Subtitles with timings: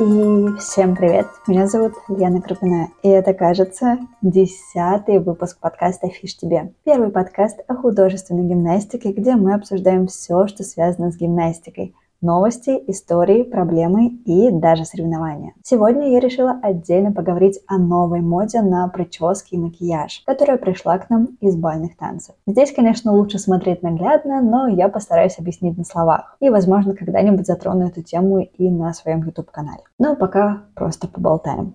[0.00, 1.26] И всем привет!
[1.46, 6.72] Меня зовут Лена Крупина, и это, кажется, десятый выпуск подкаста «Фиш тебе».
[6.84, 13.42] Первый подкаст о художественной гимнастике, где мы обсуждаем все, что связано с гимнастикой– новости, истории,
[13.42, 15.54] проблемы и даже соревнования.
[15.62, 21.10] Сегодня я решила отдельно поговорить о новой моде на прически и макияж, которая пришла к
[21.10, 22.34] нам из бальных танцев.
[22.46, 26.36] Здесь, конечно, лучше смотреть наглядно, но я постараюсь объяснить на словах.
[26.40, 29.82] И, возможно, когда-нибудь затрону эту тему и на своем YouTube-канале.
[29.98, 31.74] Но пока просто поболтаем.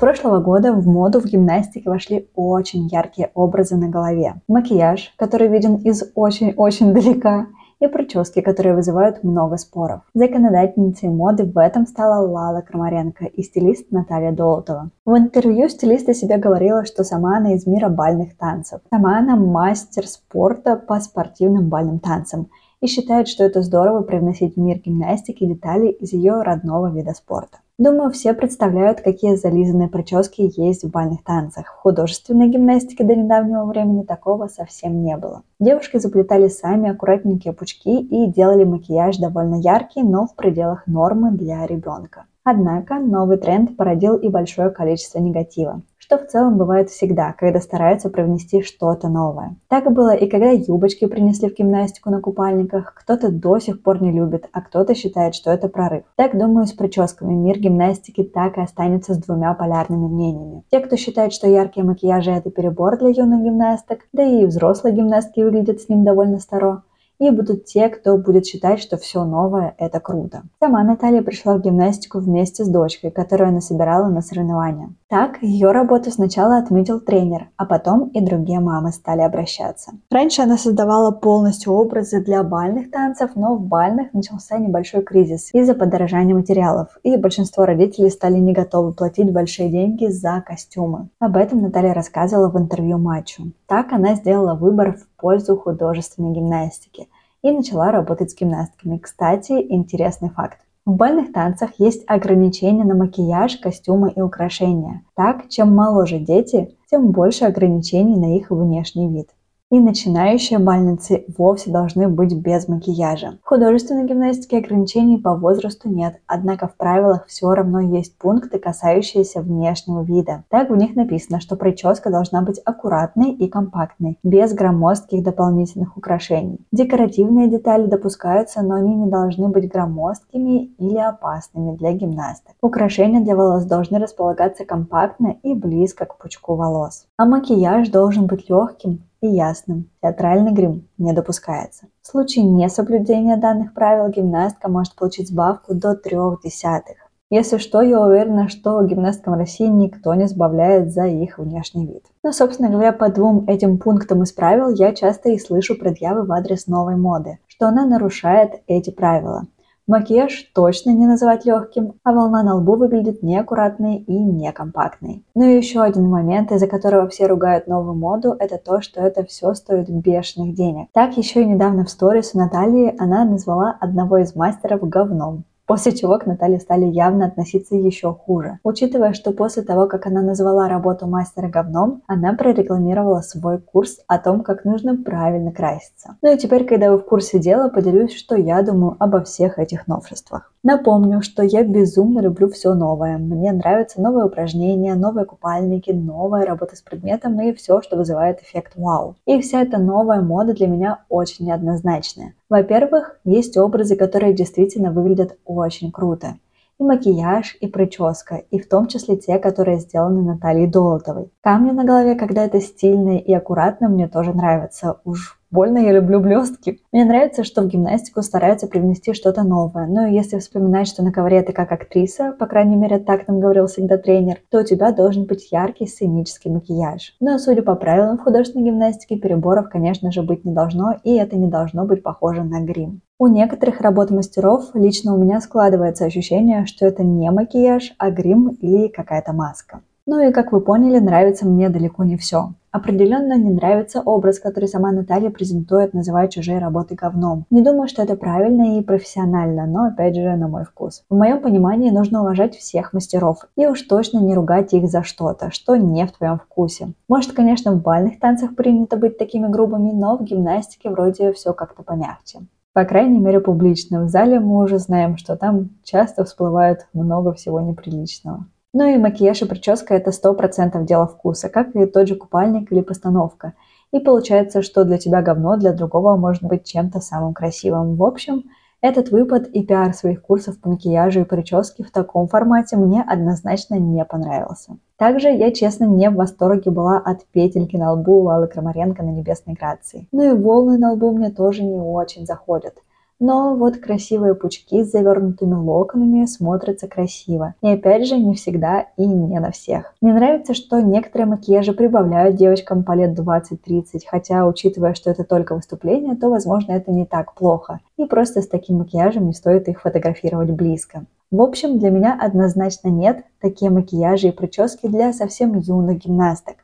[0.00, 4.40] Прошлого года в моду в гимнастике вошли очень яркие образы на голове.
[4.48, 7.46] Макияж, который виден из очень-очень далека,
[7.80, 10.02] и прически, которые вызывают много споров.
[10.12, 14.90] Законодательницей моды в этом стала Лала Крамаренко и стилист Наталья Долотова.
[15.06, 18.80] В интервью стилист о себе говорила, что сама она из мира бальных танцев.
[18.90, 22.48] Сама она мастер спорта по спортивным бальным танцам
[22.80, 27.58] и считает, что это здорово привносить в мир гимнастики детали из ее родного вида спорта.
[27.78, 31.66] Думаю, все представляют, какие зализанные прически есть в бальных танцах.
[31.66, 35.42] В художественной гимнастике до недавнего времени такого совсем не было.
[35.58, 41.66] Девушки заплетали сами аккуратненькие пучки и делали макияж довольно яркий, но в пределах нормы для
[41.66, 42.26] ребенка.
[42.44, 48.10] Однако новый тренд породил и большое количество негатива что в целом бывает всегда, когда стараются
[48.10, 49.54] привнести что-то новое.
[49.68, 54.10] Так было и когда юбочки принесли в гимнастику на купальниках, кто-то до сих пор не
[54.10, 56.02] любит, а кто-то считает, что это прорыв.
[56.16, 60.64] Так, думаю, с прическами мир гимнастики так и останется с двумя полярными мнениями.
[60.72, 65.38] Те, кто считает, что яркие макияжи это перебор для юных гимнасток, да и взрослые гимнастки
[65.38, 66.82] выглядят с ним довольно старо,
[67.20, 70.42] и будут те, кто будет считать, что все новое– это круто.
[70.58, 74.94] Сама Наталья пришла в гимнастику вместе с дочкой, которую она собирала на соревнования.
[75.08, 79.92] Так, ее работу сначала отметил тренер, а потом и другие мамы стали обращаться.
[80.10, 85.74] Раньше она создавала полностью образы для бальных танцев, но в бальных начался небольшой кризис из-за
[85.74, 91.08] подорожания материалов, и большинство родителей стали не готовы платить большие деньги за костюмы.
[91.18, 93.52] Об этом Наталья рассказывала в интервью матчу.
[93.66, 97.09] Так она сделала выбор в пользу художественной гимнастики
[97.42, 98.98] и начала работать с гимнастками.
[98.98, 100.58] Кстати, интересный факт.
[100.86, 105.02] В бальных танцах есть ограничения на макияж, костюмы и украшения.
[105.14, 109.28] Так, чем моложе дети, тем больше ограничений на их внешний вид.
[109.70, 113.38] И начинающие бальницы вовсе должны быть без макияжа.
[113.44, 119.42] В художественной гимнастике ограничений по возрасту нет, однако в правилах все равно есть пункты, касающиеся
[119.42, 120.42] внешнего вида.
[120.48, 126.58] Так в них написано, что прическа должна быть аккуратной и компактной, без громоздких дополнительных украшений.
[126.72, 132.56] Декоративные детали допускаются, но они не должны быть громоздкими или опасными для гимнасток.
[132.60, 137.06] Украшения для волос должны располагаться компактно и близко к пучку волос.
[137.16, 139.90] А макияж должен быть легким, и ясным.
[140.02, 141.86] Театральный грим не допускается.
[142.02, 146.96] В случае несоблюдения данных правил гимнастка может получить сбавку до трех десятых.
[147.32, 152.04] Если что, я уверена, что гимнасткам России никто не сбавляет за их внешний вид.
[152.24, 156.32] Но, собственно говоря, по двум этим пунктам из правил я часто и слышу предъявы в
[156.32, 159.46] адрес новой моды, что она нарушает эти правила.
[159.90, 165.24] Макияж точно не называть легким, а волна на лбу выглядит неаккуратной и некомпактной.
[165.34, 169.24] Ну и еще один момент, из-за которого все ругают новую моду, это то, что это
[169.24, 170.86] все стоит бешеных денег.
[170.92, 175.92] Так еще и недавно в сторис у Натальи она назвала одного из мастеров говном после
[175.92, 178.58] чего к Наталье стали явно относиться еще хуже.
[178.64, 184.18] Учитывая, что после того, как она назвала работу мастера говном, она прорекламировала свой курс о
[184.18, 186.16] том, как нужно правильно краситься.
[186.22, 189.86] Ну и теперь, когда вы в курсе дела, поделюсь, что я думаю обо всех этих
[189.86, 190.52] новшествах.
[190.62, 193.16] Напомню, что я безумно люблю все новое.
[193.16, 198.72] Мне нравятся новые упражнения, новые купальники, новая работа с предметом и все, что вызывает эффект
[198.76, 199.16] вау.
[199.24, 202.34] И вся эта новая мода для меня очень неоднозначная.
[202.50, 206.36] Во-первых, есть образы, которые действительно выглядят очень круто.
[206.78, 211.30] И макияж, и прическа, и в том числе те, которые сделаны Натальей Долотовой.
[211.40, 214.98] Камни на голове, когда это стильно и аккуратно, мне тоже нравятся.
[215.04, 216.78] Уж Больно я люблю блестки.
[216.92, 219.88] Мне нравится, что в гимнастику стараются привнести что-то новое.
[219.88, 223.66] Но если вспоминать, что на ковре ты как актриса, по крайней мере так нам говорил
[223.66, 227.16] всегда тренер, то у тебя должен быть яркий сценический макияж.
[227.18, 231.36] Но судя по правилам в художественной гимнастике, переборов, конечно же, быть не должно, и это
[231.36, 233.00] не должно быть похоже на грим.
[233.18, 238.50] У некоторых работ мастеров лично у меня складывается ощущение, что это не макияж, а грим
[238.60, 239.80] или какая-то маска.
[240.06, 242.52] Ну и, как вы поняли, нравится мне далеко не все.
[242.72, 247.44] Определенно не нравится образ, который сама Наталья презентует, называя чужие работы говном.
[247.50, 251.02] Не думаю, что это правильно и профессионально, но опять же на мой вкус.
[251.10, 255.50] В моем понимании нужно уважать всех мастеров и уж точно не ругать их за что-то,
[255.50, 256.92] что не в твоем вкусе.
[257.08, 261.82] Может, конечно, в бальных танцах принято быть такими грубыми, но в гимнастике вроде все как-то
[261.82, 262.40] помягче.
[262.72, 264.04] По крайней мере, публично.
[264.04, 268.46] В зале мы уже знаем, что там часто всплывает много всего неприличного.
[268.72, 272.70] Ну и макияж и прическа– это сто процентов дело вкуса, как и тот же купальник
[272.70, 273.54] или постановка.
[273.92, 277.96] И получается, что для тебя говно, для другого может быть чем-то самым красивым.
[277.96, 278.44] В общем,
[278.80, 283.74] этот выпад и пиар своих курсов по макияжу и прическе в таком формате мне однозначно
[283.74, 284.76] не понравился.
[284.96, 289.56] Также я, честно, не в восторге была от петельки на лбу Лалы Крамаренко на Небесной
[289.56, 290.06] Грации.
[290.12, 292.74] Ну и волны на лбу мне тоже не очень заходят–
[293.20, 297.54] но вот красивые пучки с завернутыми локонами смотрятся красиво.
[297.62, 299.94] И опять же, не всегда и не на всех.
[300.00, 305.54] Мне нравится, что некоторые макияжи прибавляют девочкам по лет 20-30, хотя, учитывая, что это только
[305.54, 307.80] выступление, то, возможно, это не так плохо.
[307.98, 311.04] И просто с таким макияжем не стоит их фотографировать близко.
[311.30, 316.56] В общем, для меня однозначно нет такие макияжи и прически для совсем юных гимнасток.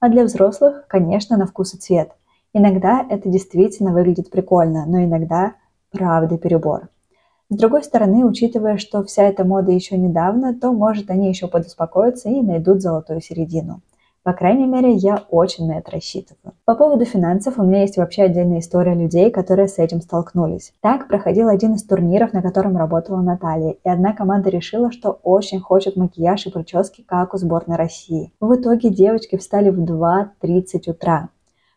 [0.00, 2.12] А для взрослых, конечно, на вкус и цвет.
[2.52, 5.54] Иногда это действительно выглядит прикольно, но иногда
[5.94, 6.88] правда перебор.
[7.50, 12.28] С другой стороны, учитывая, что вся эта мода еще недавно, то, может, они еще подуспокоятся
[12.28, 13.80] и найдут золотую середину.
[14.24, 16.54] По крайней мере, я очень на это рассчитываю.
[16.64, 20.72] По поводу финансов у меня есть вообще отдельная история людей, которые с этим столкнулись.
[20.80, 25.60] Так проходил один из турниров, на котором работала Наталья, и одна команда решила, что очень
[25.60, 28.32] хочет макияж и прически, как у сборной России.
[28.40, 31.28] В итоге девочки встали в 2.30 утра,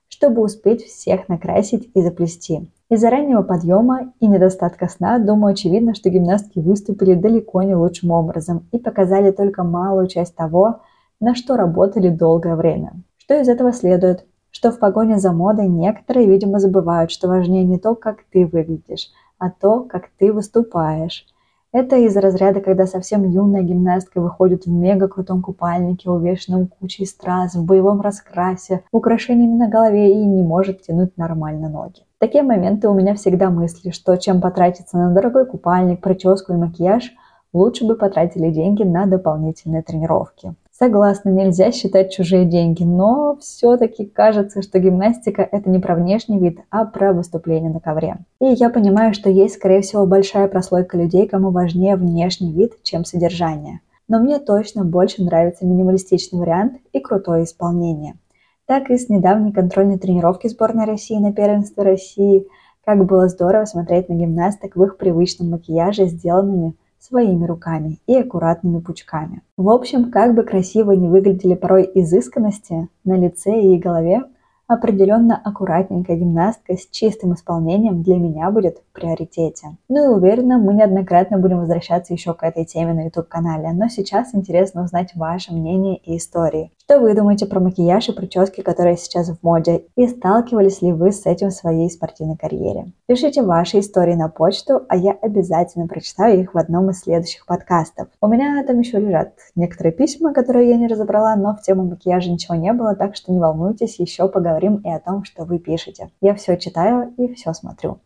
[0.08, 2.70] чтобы успеть всех накрасить и заплести.
[2.90, 8.66] Из-за раннего подъема и недостатка сна, думаю, очевидно, что гимнастки выступили далеко не лучшим образом
[8.72, 10.80] и показали только малую часть того,
[11.20, 12.94] на что работали долгое время.
[13.18, 14.26] Что из этого следует?
[14.52, 19.10] Что в погоне за модой некоторые, видимо, забывают, что важнее не то, как ты выглядишь,
[19.38, 21.26] а то, как ты выступаешь.
[21.74, 27.56] Это из разряда, когда совсем юная гимнастка выходит в мега крутом купальнике, увешанном кучей страз,
[27.56, 32.07] в боевом раскрасе, украшениями на голове и не может тянуть нормально ноги.
[32.18, 36.56] В такие моменты у меня всегда мысли, что чем потратиться на дорогой купальник, прическу и
[36.56, 37.14] макияж,
[37.54, 40.56] лучше бы потратили деньги на дополнительные тренировки.
[40.72, 46.58] Согласна, нельзя считать чужие деньги, но все-таки кажется, что гимнастика– это не про внешний вид,
[46.72, 48.18] а про выступление на ковре.
[48.42, 53.06] И я понимаю, что есть, скорее всего, большая прослойка людей, кому важнее внешний вид, чем
[53.06, 53.82] содержание.
[54.08, 58.16] Но мне точно больше нравится минималистичный вариант и крутое исполнение–
[58.68, 62.48] так и с недавней контрольной тренировки сборной России на первенстве России.
[62.86, 68.80] Как было здорово смотреть на гимнасток в их привычном макияже, сделанными своими руками и аккуратными
[68.80, 69.42] пучками.
[69.56, 74.24] В общем, как бы красиво не выглядели порой изысканности на лице и голове,
[74.68, 79.78] Определенно аккуратненькая гимнастка с чистым исполнением для меня будет в приоритете.
[79.88, 84.36] Ну и уверена, мы неоднократно будем возвращаться еще к этой теме на YouTube-канале, но сейчас
[84.36, 86.74] интересно узнать ваше мнение и истории.
[86.90, 91.12] Что вы думаете про макияж и прически, которые сейчас в моде, и сталкивались ли вы
[91.12, 92.94] с этим в своей спортивной карьере?
[93.08, 98.08] Пишите ваши истории на почту, а я обязательно прочитаю их в одном из следующих подкастов.
[98.22, 102.32] У меня там еще лежат некоторые письма, которые я не разобрала, но в тему макияжа
[102.32, 106.10] ничего не было, так что не волнуйтесь, еще поговорим и о том, что вы пишете.
[106.22, 107.98] Я все читаю и все смотрю.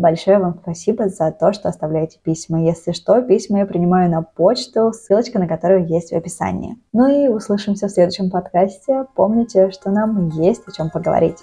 [0.00, 2.62] Большое вам спасибо за то, что оставляете письма.
[2.62, 6.78] Если что, письма я принимаю на почту, ссылочка на которую есть в описании.
[6.94, 9.04] Ну и услышимся в следующем подкасте.
[9.14, 11.36] Помните, что нам есть о чем поговорить.